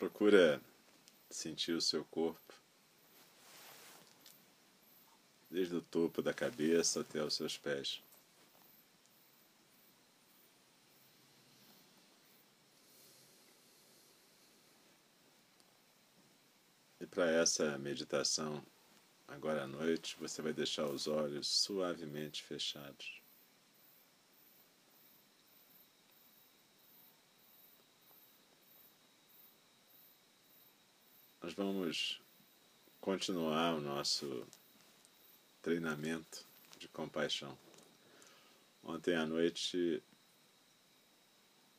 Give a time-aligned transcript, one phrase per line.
[0.00, 0.58] Procura
[1.28, 2.54] sentir o seu corpo,
[5.50, 8.02] desde o topo da cabeça até os seus pés.
[16.98, 18.64] E para essa meditação,
[19.28, 23.19] agora à noite, você vai deixar os olhos suavemente fechados.
[31.50, 32.20] Nós vamos
[33.00, 34.46] continuar o nosso
[35.60, 36.44] treinamento
[36.78, 37.58] de compaixão.
[38.84, 40.00] Ontem à noite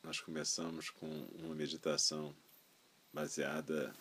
[0.03, 1.08] nós começamos com
[1.39, 2.36] uma meditação
[3.13, 3.95] baseada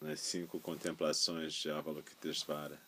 [0.00, 2.78] nas cinco contemplações de Avalokitesvara.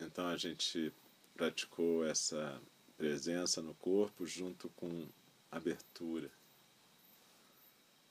[0.00, 0.92] Então a gente
[1.34, 2.58] praticou essa
[2.96, 5.06] presença no corpo junto com
[5.50, 6.30] abertura,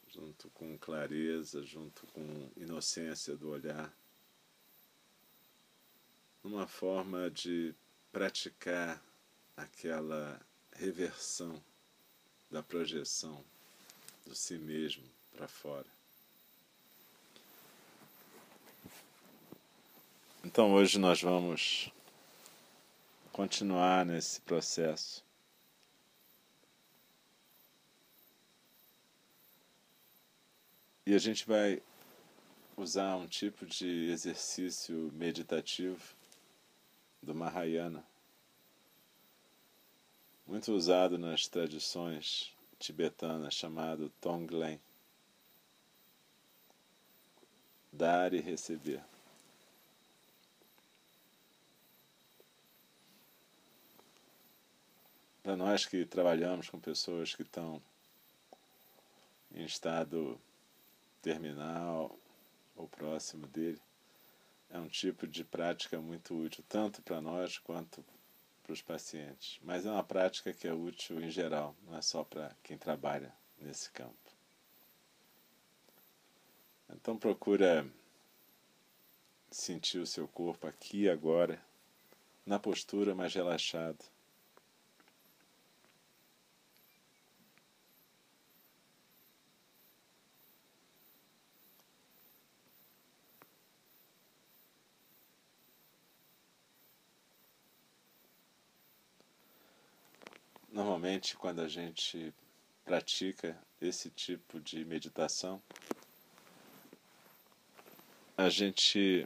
[0.08, 3.94] junto com clareza, junto com inocência do olhar,
[6.44, 7.74] numa forma de
[8.12, 9.02] praticar
[9.56, 10.40] aquela
[10.74, 11.62] reversão
[12.50, 13.44] da projeção
[14.26, 15.88] do si mesmo para fora.
[20.44, 21.92] Então hoje nós vamos
[23.32, 25.24] continuar nesse processo
[31.10, 31.82] E a gente vai
[32.78, 36.00] usar um tipo de exercício meditativo
[37.20, 38.06] do Mahayana,
[40.46, 44.80] muito usado nas tradições tibetanas, chamado Tonglen.
[47.92, 49.04] Dar e receber.
[55.42, 57.82] Para nós que trabalhamos com pessoas que estão
[59.56, 60.40] em estado
[61.22, 62.18] terminal
[62.76, 63.82] ou próximo dele,
[64.70, 68.04] é um tipo de prática muito útil, tanto para nós quanto
[68.64, 69.60] para os pacientes.
[69.64, 73.34] Mas é uma prática que é útil em geral, não é só para quem trabalha
[73.60, 74.16] nesse campo.
[76.92, 77.86] Então procura
[79.52, 81.60] sentir o seu corpo aqui agora,
[82.46, 83.98] na postura mais relaxada.
[101.00, 102.34] Normalmente, quando a gente
[102.84, 105.64] pratica esse tipo de meditação,
[108.38, 109.26] a gente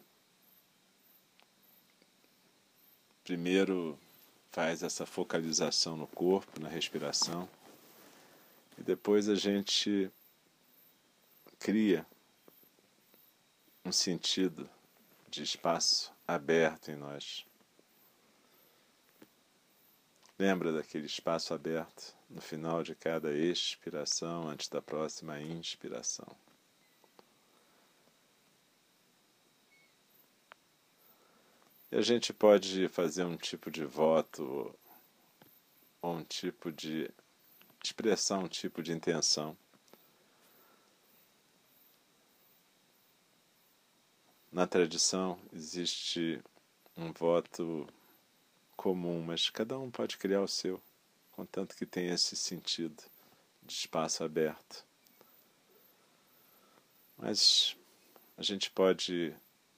[3.23, 3.97] primeiro
[4.51, 7.49] faz essa focalização no corpo, na respiração,
[8.77, 10.11] e depois a gente
[11.57, 12.05] cria
[13.83, 14.69] um sentido
[15.27, 17.47] de espaço aberto em nós.
[20.37, 26.27] Lembra daquele espaço aberto no final de cada expiração, antes da próxima inspiração.
[31.91, 34.75] E a gente pode fazer um tipo de voto
[36.01, 37.07] ou um tipo de
[37.83, 39.55] expressar um tipo de intenção.
[44.51, 46.41] Na tradição existe
[46.97, 47.87] um voto
[48.75, 50.81] comum, mas cada um pode criar o seu,
[51.31, 53.01] contanto que tenha esse sentido
[53.61, 54.85] de espaço aberto.
[57.17, 57.77] Mas
[58.37, 59.33] a gente pode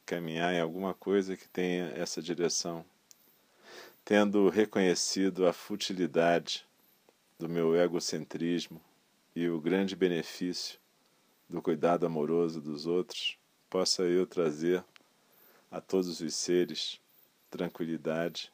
[0.06, 2.86] caminhar em alguma coisa que tenha essa direção,
[4.04, 6.66] tendo reconhecido a futilidade
[7.38, 8.82] do meu egocentrismo
[9.36, 10.80] e o grande benefício
[11.50, 13.38] do cuidado amoroso dos outros,
[13.70, 14.84] possa eu trazer
[15.70, 17.00] a todos os seres
[17.50, 18.52] tranquilidade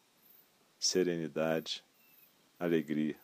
[0.82, 1.84] serenidade,
[2.60, 3.16] alegria.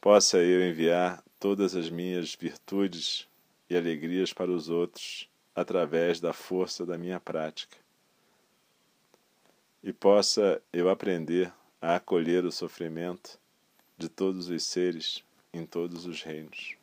[0.00, 3.28] Possa eu enviar todas as minhas virtudes
[3.70, 7.78] e alegrias para os outros através da força da minha prática.
[9.80, 13.38] E possa eu aprender a acolher o sofrimento
[13.96, 15.22] de todos os seres
[15.52, 16.74] em todos os reinos.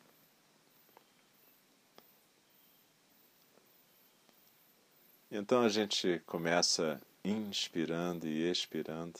[5.30, 9.18] Então a gente começa inspirando e expirando,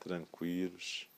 [0.00, 1.08] tranquilos.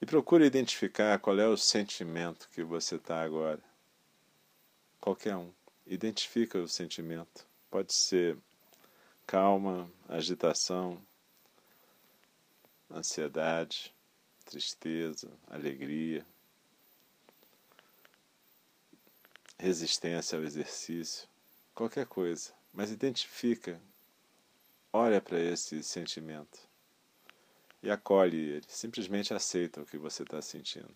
[0.00, 3.62] E procure identificar qual é o sentimento que você está agora.
[5.00, 5.52] Qualquer um.
[5.86, 7.46] Identifica o sentimento.
[7.70, 8.36] Pode ser
[9.26, 11.00] calma, agitação,
[12.90, 13.94] ansiedade,
[14.44, 16.26] tristeza, alegria,
[19.58, 21.28] resistência ao exercício,
[21.74, 23.80] qualquer coisa, mas identifica,
[24.92, 26.58] olha para esse sentimento
[27.82, 30.94] e acolhe ele, simplesmente aceita o que você está sentindo.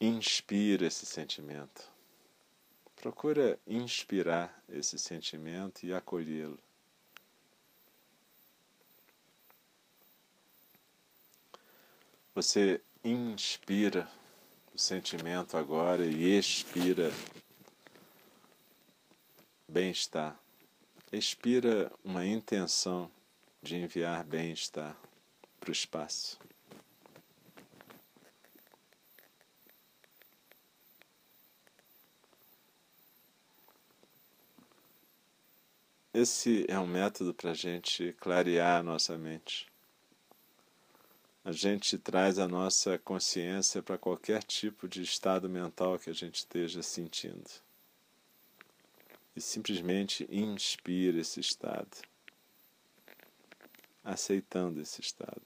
[0.00, 1.90] Inspira esse sentimento.
[2.96, 6.58] Procura inspirar esse sentimento e acolhê-lo.
[12.34, 14.10] Você inspira
[14.76, 17.10] o sentimento agora e expira
[19.66, 20.38] bem-estar.
[21.10, 23.10] Expira uma intenção
[23.62, 24.94] de enviar bem-estar
[25.58, 26.38] para o espaço.
[36.12, 39.66] Esse é um método para a gente clarear a nossa mente
[41.46, 46.38] a gente traz a nossa consciência para qualquer tipo de estado mental que a gente
[46.38, 47.48] esteja sentindo.
[49.36, 51.98] E simplesmente inspira esse estado,
[54.02, 55.40] aceitando esse estado.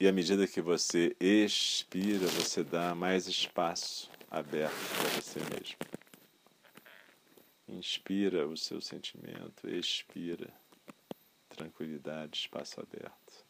[0.00, 5.76] E à medida que você expira, você dá mais espaço aberto para você mesmo.
[7.68, 10.52] Inspira o seu sentimento, expira
[11.54, 13.44] tranquilidade, espaço aberto.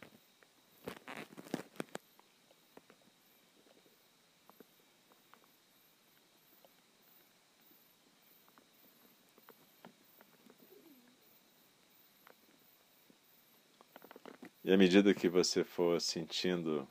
[14.62, 16.88] E à medida que você for sentindo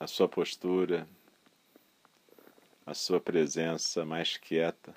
[0.00, 1.08] a sua postura,
[2.84, 4.92] a sua presença mais quieta,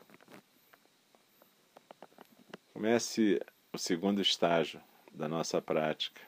[2.73, 3.39] comece
[3.77, 4.81] o segundo estágio
[5.13, 6.19] da nossa prática.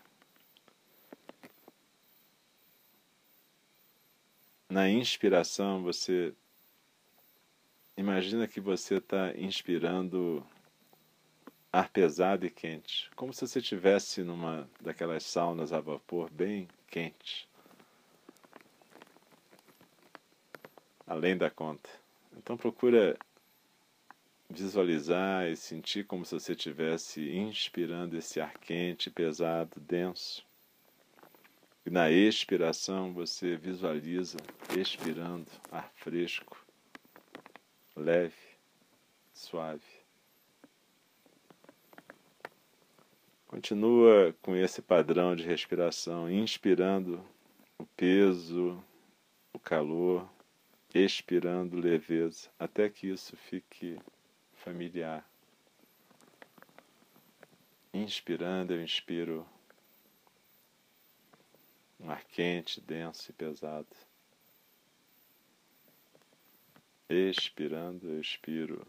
[4.69, 6.31] Na inspiração, você
[7.97, 10.45] imagina que você está inspirando
[11.73, 17.49] ar pesado e quente, como se você estivesse numa daquelas saunas a vapor bem quente.
[21.07, 21.89] Além da conta.
[22.37, 23.17] Então procura
[24.49, 30.43] visualizar e sentir como se você estivesse inspirando esse ar quente, pesado, denso.
[31.85, 34.37] E na expiração você visualiza
[34.77, 36.65] expirando ar fresco,
[37.95, 38.35] leve,
[39.31, 39.99] suave.
[43.47, 47.23] Continua com esse padrão de respiração, inspirando
[47.77, 48.83] o peso,
[49.53, 50.29] o calor,
[50.93, 53.97] expirando leveza, até que isso fique
[54.59, 55.27] familiar.
[57.93, 59.47] Inspirando, eu inspiro
[61.99, 63.95] um ar quente, denso e pesado.
[67.09, 68.85] Expirando, eu expiro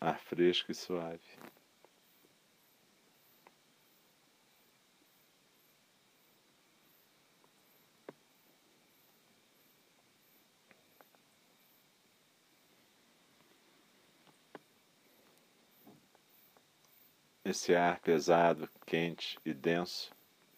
[0.00, 1.20] ar fresco e suave.
[17.48, 20.10] Esse ar pesado, quente e denso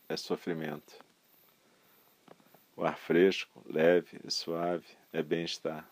[0.09, 1.05] é sofrimento.
[2.75, 5.87] O ar fresco, leve e suave é bem-estar.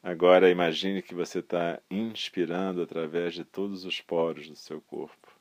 [0.00, 5.36] Agora imagine que você está inspirando através de todos os poros do seu corpo,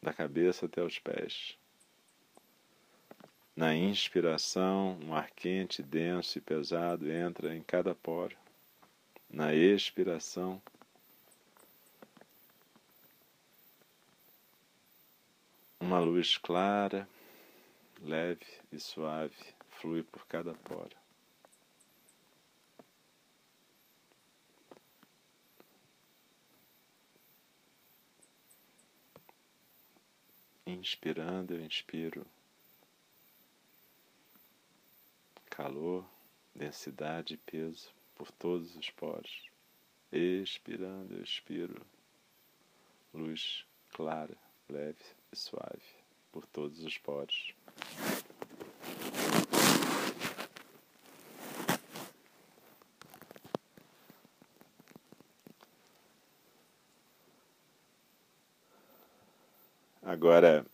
[0.00, 1.58] da cabeça até os pés.
[3.54, 8.34] Na inspiração, um ar quente, denso e pesado entra em cada poro.
[9.28, 10.58] Na expiração,
[15.82, 17.08] Uma luz clara,
[18.02, 19.34] leve e suave
[19.70, 20.94] flui por cada poro.
[30.66, 32.26] Inspirando, eu inspiro
[35.48, 36.06] calor,
[36.54, 39.48] densidade e peso por todos os poros.
[40.12, 41.80] Expirando, eu expiro
[43.14, 44.36] luz clara,
[44.68, 45.82] leve e suave
[46.32, 47.54] por todos os poros.
[60.02, 60.66] Agora,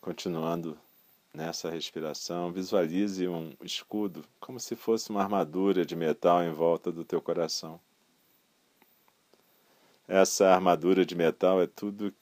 [0.00, 0.78] continuando
[1.32, 7.04] nessa respiração, visualize um escudo como se fosse uma armadura de metal em volta do
[7.04, 7.80] teu coração.
[10.06, 12.14] Essa armadura de metal é tudo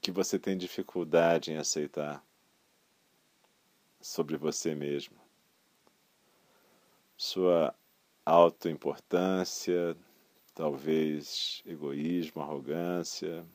[0.00, 2.24] que você tem dificuldade em aceitar
[4.00, 5.16] sobre você mesmo.
[7.16, 7.74] Sua
[8.24, 9.96] autoimportância,
[10.54, 13.46] talvez egoísmo, arrogância,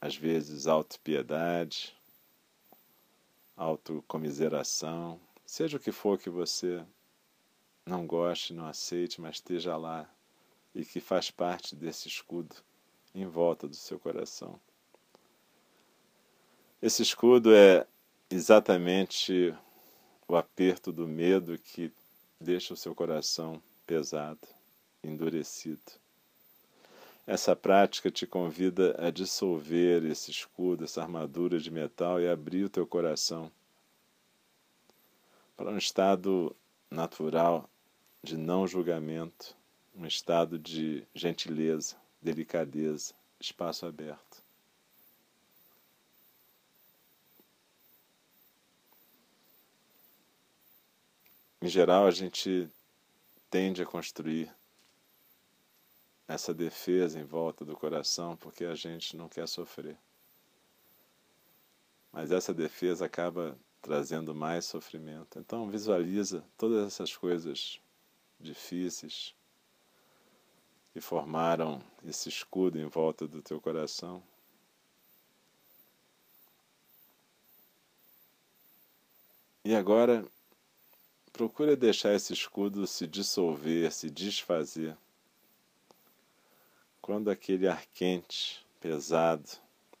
[0.00, 1.96] às vezes autopiedade,
[3.56, 6.84] autocomiseração, seja o que for que você
[7.86, 10.10] não goste, não aceite, mas esteja lá
[10.74, 12.56] e que faz parte desse escudo
[13.16, 14.60] em volta do seu coração.
[16.82, 17.86] Esse escudo é
[18.28, 19.54] exatamente
[20.28, 21.90] o aperto do medo que
[22.38, 24.46] deixa o seu coração pesado,
[25.02, 25.92] endurecido.
[27.26, 32.70] Essa prática te convida a dissolver esse escudo, essa armadura de metal e abrir o
[32.70, 33.50] teu coração
[35.56, 36.54] para um estado
[36.90, 37.68] natural
[38.22, 39.56] de não julgamento,
[39.94, 44.42] um estado de gentileza, delicadeza, espaço aberto.
[51.60, 52.70] Em geral, a gente
[53.50, 54.54] tende a construir
[56.28, 59.98] essa defesa em volta do coração porque a gente não quer sofrer.
[62.12, 65.38] Mas essa defesa acaba trazendo mais sofrimento.
[65.38, 67.80] Então visualiza todas essas coisas
[68.40, 69.34] difíceis
[70.96, 74.22] que formaram esse escudo em volta do teu coração.
[79.62, 80.26] E agora
[81.34, 84.96] procura deixar esse escudo se dissolver, se desfazer
[87.02, 89.50] quando aquele ar quente, pesado,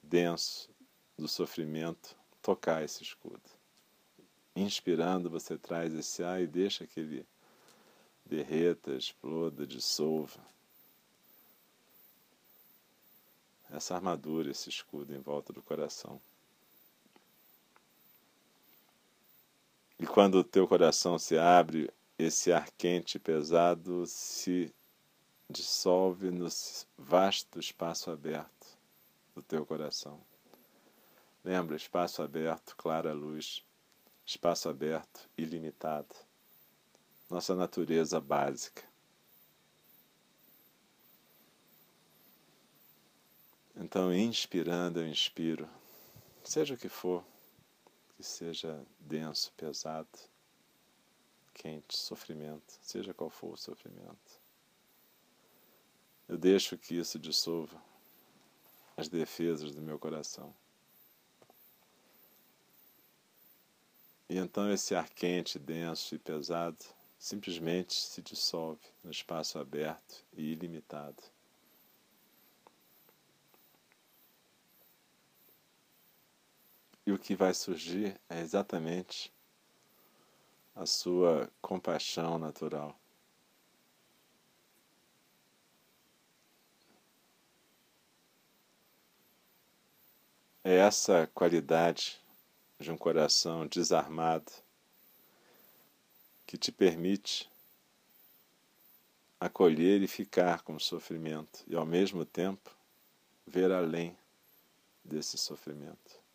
[0.02, 0.70] denso
[1.14, 3.50] do sofrimento tocar esse escudo.
[4.56, 7.26] Inspirando, você traz esse ar e deixa que ele
[8.24, 10.55] derreta, exploda, dissolva.
[13.70, 16.20] Essa armadura, esse escudo em volta do coração.
[19.98, 24.72] E quando o teu coração se abre, esse ar quente e pesado se
[25.48, 26.48] dissolve no
[26.96, 28.76] vasto espaço aberto
[29.34, 30.20] do teu coração.
[31.44, 33.64] Lembra, espaço aberto, clara luz,
[34.24, 36.14] espaço aberto, ilimitado.
[37.30, 38.82] Nossa natureza básica.
[43.78, 45.68] Então, inspirando, eu inspiro,
[46.42, 47.22] seja o que for,
[48.16, 50.08] que seja denso, pesado,
[51.52, 54.40] quente, sofrimento, seja qual for o sofrimento.
[56.26, 57.80] Eu deixo que isso dissolva
[58.96, 60.54] as defesas do meu coração.
[64.28, 66.82] E então esse ar quente, denso e pesado
[67.18, 71.22] simplesmente se dissolve no espaço aberto e ilimitado.
[77.06, 79.32] E o que vai surgir é exatamente
[80.74, 82.98] a sua compaixão natural.
[90.64, 92.20] É essa qualidade
[92.80, 94.50] de um coração desarmado
[96.44, 97.48] que te permite
[99.38, 102.68] acolher e ficar com o sofrimento e, ao mesmo tempo,
[103.46, 104.18] ver além
[105.04, 106.25] desse sofrimento.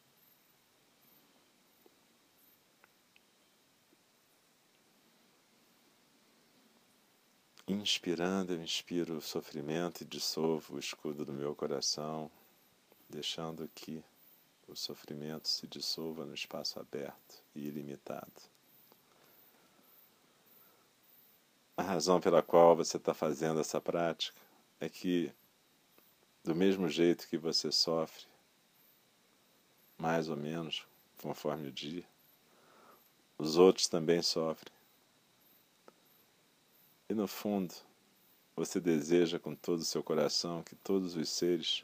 [7.71, 12.29] Inspirando, eu inspiro o sofrimento e dissolvo o escudo do meu coração,
[13.09, 14.03] deixando que
[14.67, 18.41] o sofrimento se dissolva no espaço aberto e ilimitado.
[21.77, 24.37] A razão pela qual você está fazendo essa prática
[24.77, 25.31] é que,
[26.43, 28.25] do mesmo jeito que você sofre,
[29.97, 30.85] mais ou menos,
[31.21, 32.03] conforme o dia,
[33.37, 34.80] os outros também sofrem.
[37.11, 37.75] E no fundo,
[38.55, 41.83] você deseja com todo o seu coração que todos os seres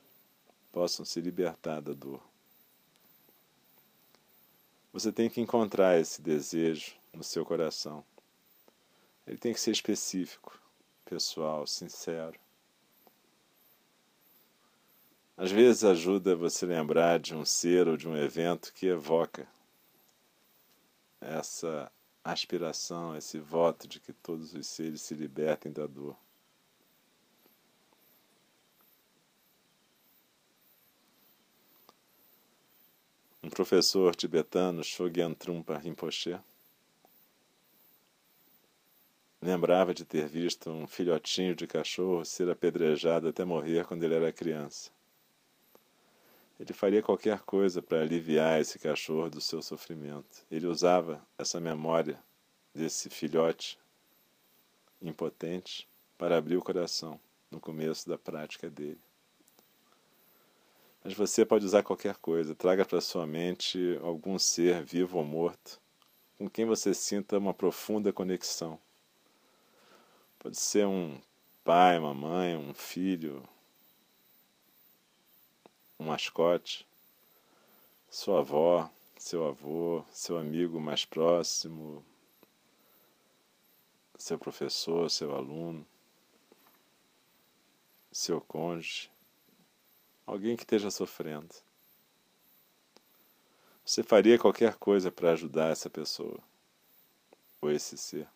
[0.71, 2.23] possam se libertar da dor.
[4.93, 8.05] Você tem que encontrar esse desejo no seu coração.
[9.27, 10.57] Ele tem que ser específico,
[11.03, 12.39] pessoal, sincero.
[15.35, 19.45] Às vezes ajuda você lembrar de um ser ou de um evento que evoca
[21.19, 21.91] essa
[22.31, 26.15] aspiração, esse voto de que todos os seres se libertem da dor.
[33.47, 36.37] um professor tibetano, Shogyan Trungpa Rinpoche,
[39.41, 44.33] lembrava de ter visto um filhotinho de cachorro ser apedrejado até morrer quando ele era
[44.33, 44.91] criança.
[46.59, 50.45] Ele faria qualquer coisa para aliviar esse cachorro do seu sofrimento.
[50.49, 52.19] Ele usava essa memória
[52.73, 53.77] desse filhote
[55.01, 55.87] impotente
[56.17, 57.19] para abrir o coração
[57.51, 58.99] no começo da prática dele.
[61.03, 62.55] Mas você pode usar qualquer coisa.
[62.55, 65.79] Traga para sua mente algum ser vivo ou morto
[66.37, 68.79] com quem você sinta uma profunda conexão.
[70.37, 71.19] Pode ser um
[71.63, 73.43] pai, uma mãe, um filho,
[75.99, 76.87] um mascote,
[78.09, 82.05] sua avó, seu avô, seu amigo mais próximo,
[84.17, 85.85] seu professor, seu aluno,
[88.11, 89.11] seu cônjuge,
[90.25, 91.53] alguém que esteja sofrendo.
[93.85, 96.39] Você faria qualquer coisa para ajudar essa pessoa
[97.61, 98.27] ou esse ser.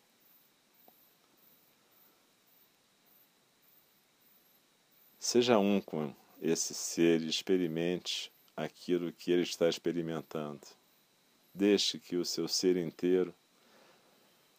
[5.20, 10.62] Seja um com esse ser experimente aquilo que ele está experimentando.
[11.54, 13.34] Deixe que o seu ser inteiro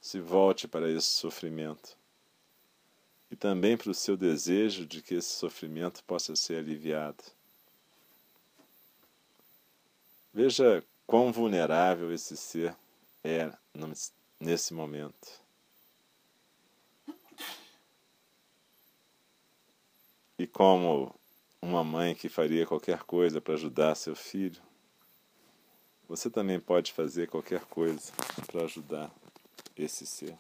[0.01, 1.97] se volte para esse sofrimento
[3.31, 7.25] e também para o seu desejo de que esse sofrimento possa ser aliviado.
[10.33, 12.77] Veja quão vulnerável esse ser
[13.25, 13.53] é
[14.39, 15.43] nesse momento.
[20.39, 21.15] E como
[21.63, 24.61] uma mãe que faria qualquer coisa para ajudar seu filho,
[26.09, 28.13] você também pode fazer qualquer coisa
[28.49, 29.11] para ajudar
[29.77, 30.35] esse ser.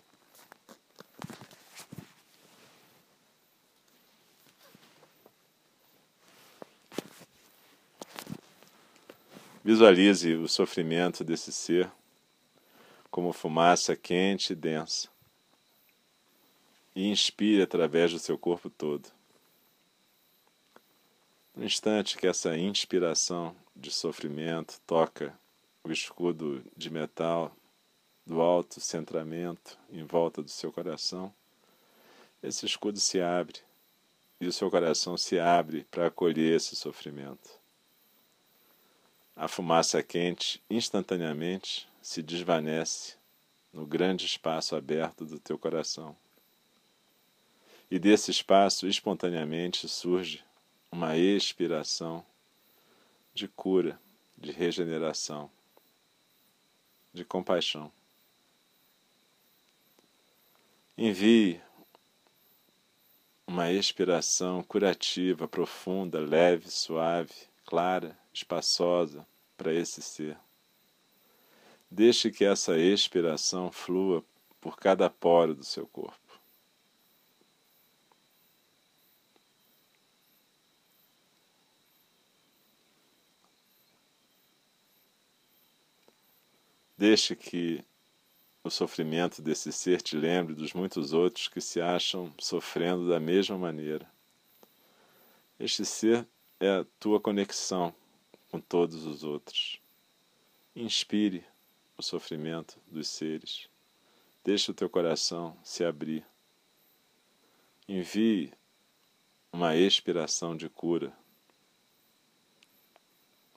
[9.64, 11.88] Visualize o sofrimento desse ser
[13.12, 15.08] como fumaça quente e densa
[16.96, 19.21] e inspire através do seu corpo todo.
[21.54, 25.38] No instante que essa inspiração de sofrimento toca
[25.84, 27.54] o escudo de metal
[28.24, 31.32] do alto centramento em volta do seu coração,
[32.42, 33.60] esse escudo se abre
[34.40, 37.50] e o seu coração se abre para acolher esse sofrimento.
[39.36, 43.14] A fumaça quente instantaneamente se desvanece
[43.72, 46.16] no grande espaço aberto do teu coração.
[47.90, 50.42] E desse espaço espontaneamente surge
[50.92, 52.24] uma expiração
[53.32, 53.98] de cura,
[54.36, 55.50] de regeneração,
[57.14, 57.90] de compaixão.
[60.96, 61.62] Envie
[63.46, 69.26] uma expiração curativa, profunda, leve, suave, clara, espaçosa
[69.56, 70.36] para esse ser.
[71.90, 74.22] Deixe que essa expiração flua
[74.60, 76.21] por cada poro do seu corpo.
[87.02, 87.84] Deixe que
[88.62, 93.58] o sofrimento desse ser te lembre dos muitos outros que se acham sofrendo da mesma
[93.58, 94.08] maneira.
[95.58, 96.24] Este ser
[96.60, 97.92] é a tua conexão
[98.52, 99.80] com todos os outros.
[100.76, 101.44] Inspire
[101.98, 103.68] o sofrimento dos seres.
[104.44, 106.24] Deixe o teu coração se abrir.
[107.88, 108.54] Envie
[109.52, 111.12] uma expiração de cura.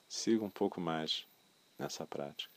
[0.08, 1.24] Siga um pouco mais
[1.78, 2.55] nessa prática.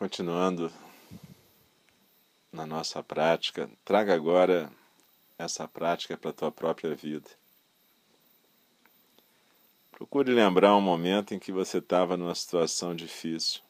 [0.00, 0.72] Continuando
[2.50, 4.72] na nossa prática, traga agora
[5.36, 7.28] essa prática para a tua própria vida.
[9.92, 13.60] Procure lembrar um momento em que você estava numa situação difícil.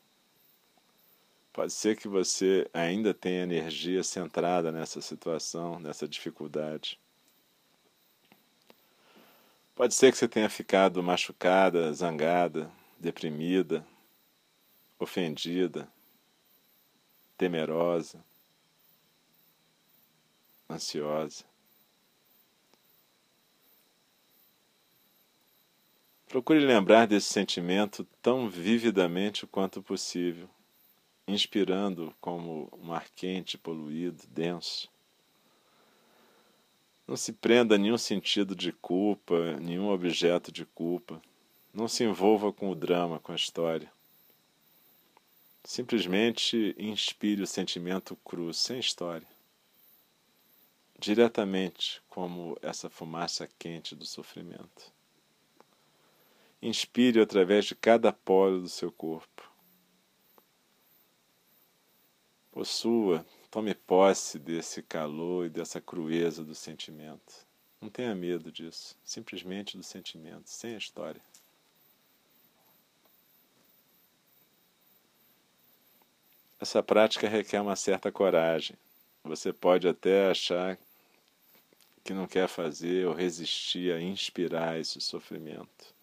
[1.52, 6.96] Pode ser que você ainda tenha energia centrada nessa situação, nessa dificuldade.
[9.74, 13.84] Pode ser que você tenha ficado machucada, zangada, deprimida,
[14.96, 15.88] ofendida
[17.40, 18.22] temerosa,
[20.68, 21.42] ansiosa.
[26.28, 30.50] Procure lembrar desse sentimento tão vividamente quanto possível,
[31.26, 34.90] inspirando como um ar quente, poluído, denso.
[37.08, 41.22] Não se prenda a nenhum sentido de culpa, nenhum objeto de culpa.
[41.72, 43.90] Não se envolva com o drama, com a história.
[45.62, 49.28] Simplesmente inspire o sentimento cru, sem história,
[50.98, 54.92] diretamente como essa fumaça quente do sofrimento.
[56.62, 59.50] Inspire através de cada poro do seu corpo.
[62.50, 67.46] Possua, tome posse desse calor e dessa crueza do sentimento.
[67.80, 71.22] Não tenha medo disso, simplesmente do sentimento, sem a história.
[76.60, 78.76] Essa prática requer uma certa coragem.
[79.24, 80.78] Você pode até achar
[82.04, 85.94] que não quer fazer ou resistir a inspirar esse sofrimento.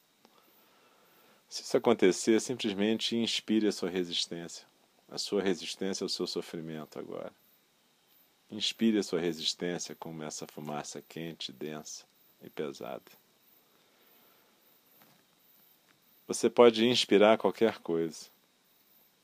[1.48, 4.66] Se isso acontecer, simplesmente inspire a sua resistência.
[5.10, 7.32] A sua resistência ao seu sofrimento agora.
[8.50, 12.04] Inspire a sua resistência como essa fumaça quente, densa
[12.42, 13.12] e pesada.
[16.28, 18.26] Você pode inspirar qualquer coisa: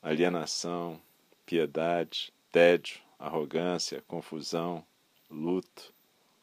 [0.02, 1.00] alienação,
[1.46, 4.84] piedade, tédio, arrogância, confusão,
[5.30, 5.92] luto,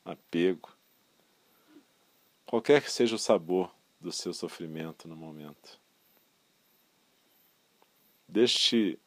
[0.04, 0.76] apego.
[2.46, 5.80] Qualquer que seja o sabor do seu sofrimento no momento.
[8.28, 8.98] Deixe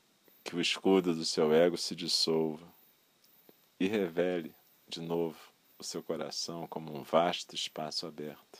[0.42, 2.66] que o escudo do seu ego se dissolva
[3.80, 4.54] e revele
[4.86, 5.38] de novo
[5.78, 8.53] o seu coração como um vasto espaço aberto.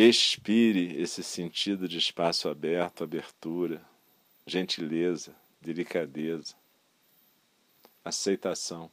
[0.00, 3.84] Expire esse sentido de espaço aberto, abertura,
[4.46, 6.54] gentileza, delicadeza,
[8.04, 8.88] aceitação.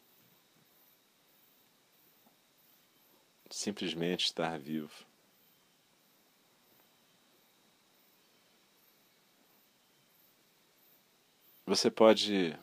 [3.51, 5.05] Simplesmente estar vivo.
[11.67, 12.57] Você pode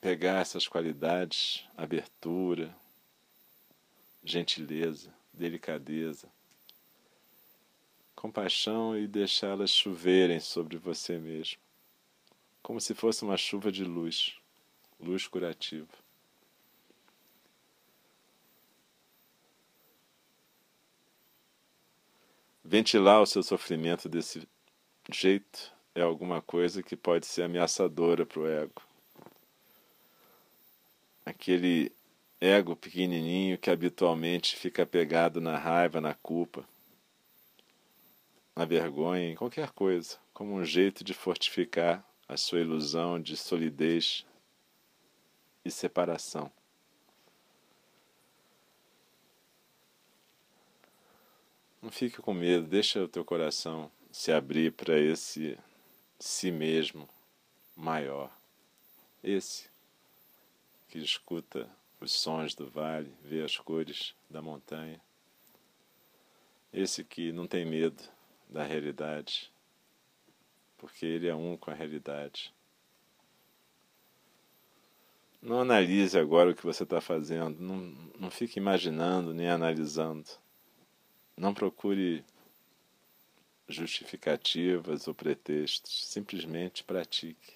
[0.00, 2.72] pegar essas qualidades, abertura,
[4.22, 6.30] gentileza, delicadeza,
[8.18, 11.58] compaixão e deixá-las choverem sobre você mesmo,
[12.60, 14.34] como se fosse uma chuva de luz,
[14.98, 15.86] luz curativa.
[22.64, 24.46] Ventilar o seu sofrimento desse
[25.12, 28.82] jeito é alguma coisa que pode ser ameaçadora para o ego.
[31.24, 31.92] Aquele
[32.40, 36.66] ego pequenininho que habitualmente fica pegado na raiva, na culpa
[38.58, 44.26] na vergonha, em qualquer coisa, como um jeito de fortificar a sua ilusão de solidez
[45.64, 46.50] e separação.
[51.80, 55.56] Não fique com medo, deixa o teu coração se abrir para esse
[56.18, 57.08] si mesmo
[57.76, 58.28] maior.
[59.22, 59.70] Esse
[60.88, 65.00] que escuta os sons do vale, vê as cores da montanha.
[66.72, 68.17] Esse que não tem medo
[68.48, 69.52] da realidade,
[70.78, 72.52] porque ele é um com a realidade.
[75.40, 77.76] Não analise agora o que você está fazendo, não,
[78.18, 80.28] não fique imaginando nem analisando.
[81.36, 82.24] Não procure
[83.68, 87.52] justificativas ou pretextos, simplesmente pratique.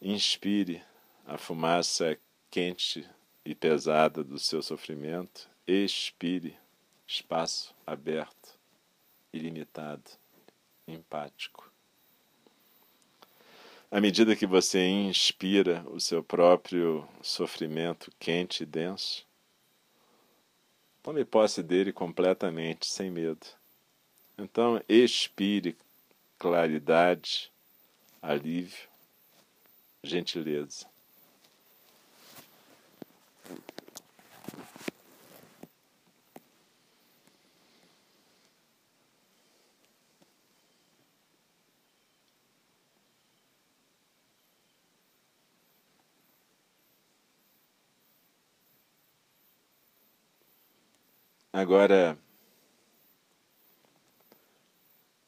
[0.00, 0.82] Inspire
[1.24, 2.18] a fumaça
[2.50, 3.08] quente
[3.44, 6.56] e pesada do seu sofrimento, expire
[7.06, 8.61] espaço aberto
[9.32, 10.10] ilimitado,
[10.86, 11.72] empático.
[13.90, 19.26] À medida que você inspira o seu próprio sofrimento quente e denso,
[21.02, 23.46] tome posse dele completamente, sem medo.
[24.38, 25.76] Então, expire
[26.38, 27.52] claridade,
[28.20, 28.88] alívio,
[30.02, 30.91] gentileza.
[51.52, 52.18] Agora,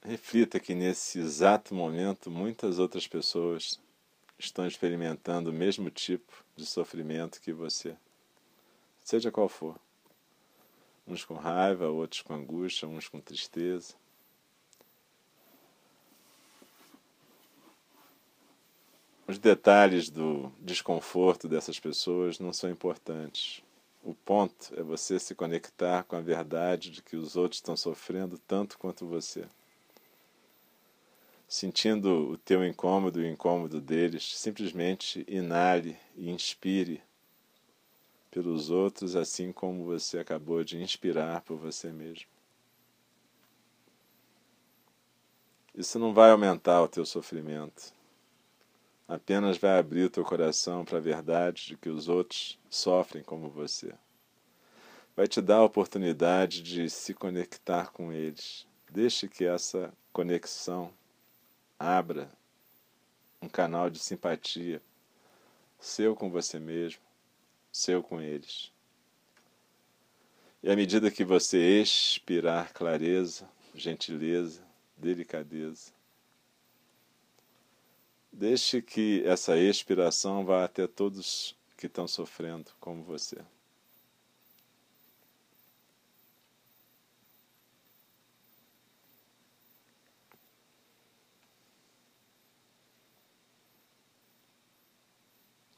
[0.02, 3.78] reflita que nesse exato momento muitas outras pessoas
[4.38, 7.94] estão experimentando o mesmo tipo de sofrimento que você,
[9.02, 9.78] seja qual for.
[11.06, 13.94] Uns com raiva, outros com angústia, uns com tristeza.
[19.26, 23.62] Os detalhes do desconforto dessas pessoas não são importantes.
[24.04, 28.36] O ponto é você se conectar com a verdade de que os outros estão sofrendo
[28.36, 29.46] tanto quanto você.
[31.48, 37.02] Sentindo o teu incômodo e o incômodo deles, simplesmente inale e inspire
[38.30, 42.26] pelos outros, assim como você acabou de inspirar por você mesmo.
[45.74, 47.93] Isso não vai aumentar o teu sofrimento.
[49.06, 53.94] Apenas vai abrir teu coração para a verdade de que os outros sofrem como você.
[55.14, 58.66] Vai te dar a oportunidade de se conectar com eles.
[58.90, 60.92] Deixe que essa conexão
[61.78, 62.30] abra
[63.42, 64.80] um canal de simpatia,
[65.78, 67.02] seu com você mesmo,
[67.70, 68.72] seu com eles.
[70.62, 74.62] E à medida que você expirar clareza, gentileza,
[74.96, 75.92] delicadeza,
[78.34, 83.38] deixe que essa expiração vá até todos que estão sofrendo como você.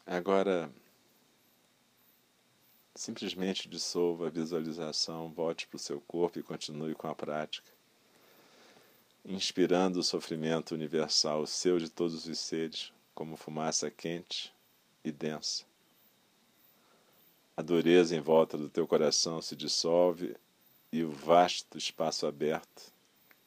[0.07, 0.73] Agora,
[2.95, 7.71] simplesmente dissolva a visualização, volte para o seu corpo e continue com a prática,
[9.26, 14.54] inspirando o sofrimento universal, o seu de todos os seres, como fumaça quente
[15.04, 15.64] e densa.
[17.56, 20.36] A dureza em volta do teu coração se dissolve
[20.92, 22.92] e o vasto espaço aberto,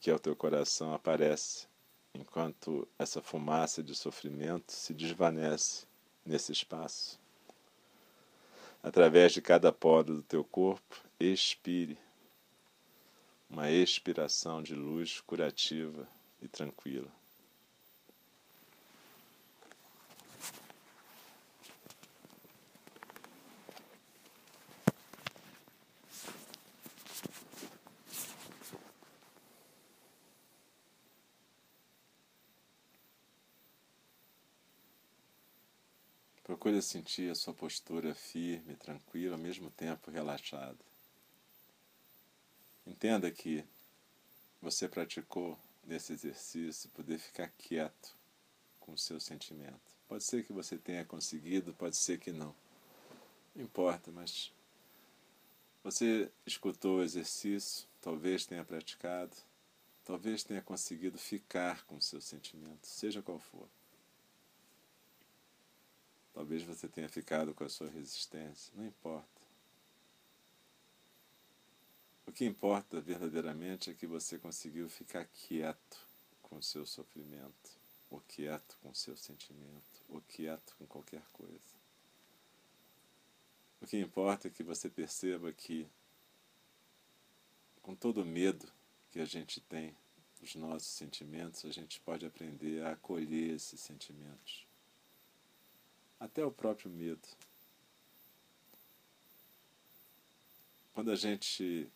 [0.02, 1.68] que é o teu coração, aparece,
[2.14, 5.86] enquanto essa fumaça de sofrimento se desvanece
[6.26, 7.20] nesse espaço.
[8.84, 11.98] Através de cada poro do teu corpo, expire
[13.50, 16.08] uma expiração de luz curativa
[16.42, 17.12] e tranquila.
[36.44, 40.89] Procure sentir a sua postura firme, tranquila, ao mesmo tempo relaxada.
[42.90, 43.64] Entenda que
[44.60, 48.18] você praticou nesse exercício poder ficar quieto
[48.80, 49.80] com o seu sentimento.
[50.08, 52.54] Pode ser que você tenha conseguido, pode ser que não.
[53.56, 54.52] Não importa, mas
[55.84, 59.38] você escutou o exercício, talvez tenha praticado,
[60.04, 63.70] talvez tenha conseguido ficar com o seu sentimento, seja qual for.
[66.34, 69.39] Talvez você tenha ficado com a sua resistência, não importa.
[72.30, 75.98] O que importa verdadeiramente é que você conseguiu ficar quieto
[76.44, 77.72] com o seu sofrimento,
[78.08, 81.74] ou quieto com o seu sentimento, ou quieto com qualquer coisa.
[83.82, 85.90] O que importa é que você perceba que,
[87.82, 88.72] com todo o medo
[89.12, 89.98] que a gente tem
[90.40, 94.68] dos nossos sentimentos, a gente pode aprender a acolher esses sentimentos
[96.20, 97.28] até o próprio medo.
[100.94, 101.90] Quando a gente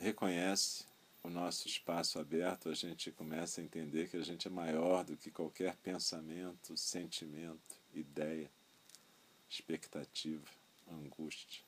[0.00, 0.84] reconhece
[1.22, 5.16] o nosso espaço aberto, a gente começa a entender que a gente é maior do
[5.16, 8.50] que qualquer pensamento, sentimento, ideia,
[9.48, 10.46] expectativa,
[10.90, 11.62] angústia.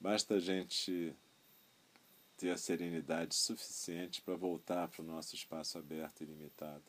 [0.00, 1.14] Basta a gente
[2.38, 6.82] ter a serenidade suficiente para voltar para o nosso espaço aberto e limitado.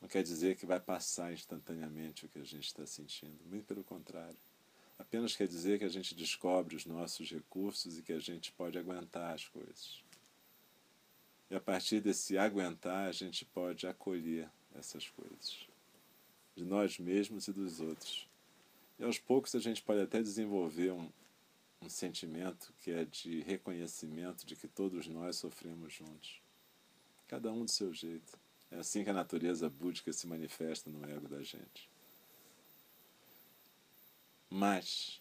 [0.00, 3.82] Não quer dizer que vai passar instantaneamente o que a gente está sentindo, muito pelo
[3.82, 4.36] contrário.
[4.98, 8.78] Apenas quer dizer que a gente descobre os nossos recursos e que a gente pode
[8.78, 10.02] aguentar as coisas.
[11.50, 15.68] E a partir desse aguentar, a gente pode acolher essas coisas,
[16.56, 18.28] de nós mesmos e dos outros.
[18.98, 21.10] E aos poucos a gente pode até desenvolver um,
[21.82, 26.40] um sentimento que é de reconhecimento de que todos nós sofremos juntos,
[27.28, 28.38] cada um do seu jeito.
[28.70, 31.88] É assim que a natureza búdica se manifesta no ego da gente.
[34.56, 35.20] Mas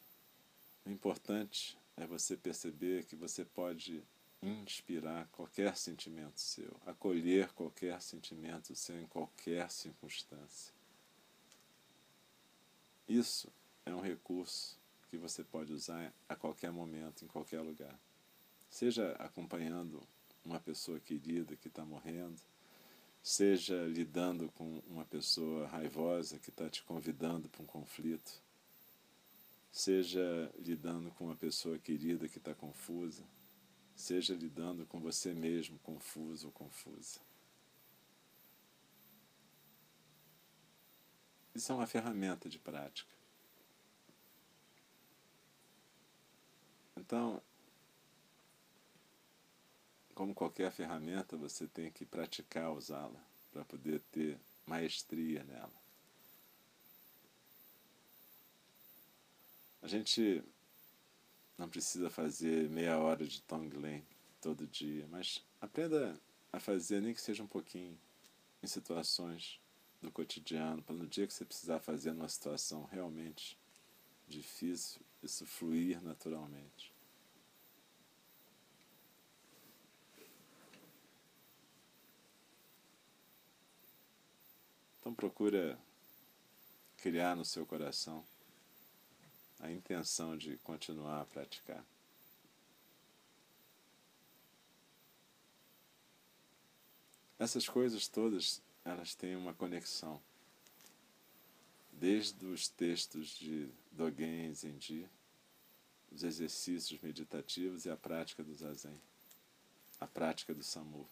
[0.85, 4.03] o importante é você perceber que você pode
[4.39, 10.71] inspirar qualquer sentimento seu, acolher qualquer sentimento seu em qualquer circunstância.
[13.09, 13.51] Isso
[13.87, 14.77] é um recurso
[15.09, 17.99] que você pode usar a qualquer momento, em qualquer lugar.
[18.69, 19.99] Seja acompanhando
[20.45, 22.39] uma pessoa querida que está morrendo,
[23.23, 28.43] seja lidando com uma pessoa raivosa que está te convidando para um conflito,
[29.73, 33.27] seja lidando com uma pessoa querida que está confusa,
[33.95, 37.19] seja lidando com você mesmo confuso ou confusa.
[41.55, 43.11] Isso é uma ferramenta de prática.
[46.95, 47.41] Então,
[50.13, 53.19] como qualquer ferramenta, você tem que praticar usá-la
[53.51, 55.82] para poder ter maestria nela.
[59.83, 60.41] A gente
[61.57, 64.01] não precisa fazer meia hora de Tonglen
[64.39, 66.17] todo dia, mas aprenda
[66.53, 67.99] a fazer, nem que seja um pouquinho,
[68.63, 69.59] em situações
[70.01, 73.59] do cotidiano, para no dia que você precisar fazer numa situação realmente
[74.25, 76.93] difícil, isso fluir naturalmente.
[85.01, 85.77] Então procura
[86.95, 88.23] criar no seu coração
[89.63, 91.83] a intenção de continuar a praticar.
[97.39, 100.21] Essas coisas todas, elas têm uma conexão.
[101.93, 105.09] Desde os textos de Dogen Zenji,
[106.11, 108.99] os exercícios meditativos e a prática do Zazen,
[109.97, 111.07] a prática do Samu,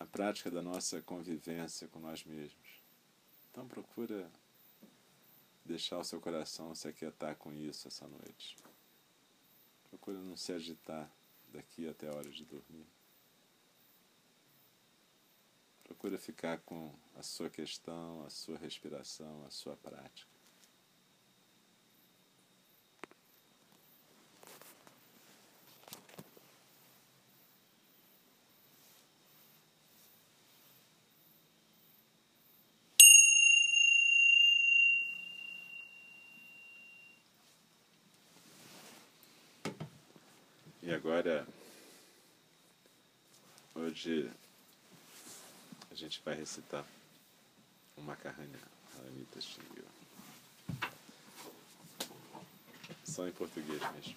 [0.00, 2.80] a prática da nossa convivência com nós mesmos.
[3.50, 4.28] Então procura
[5.64, 8.56] deixar o seu coração se aquietar com isso essa noite.
[9.88, 11.10] Procura não se agitar
[11.48, 12.86] daqui até a hora de dormir.
[15.84, 20.40] Procura ficar com a sua questão, a sua respiração, a sua prática.
[40.90, 41.46] E agora,
[43.74, 44.30] hoje
[45.90, 46.82] a gente vai recitar
[47.94, 48.58] o Macarrania
[48.96, 49.84] Haranita Shingyo.
[53.04, 54.16] Só em português mesmo.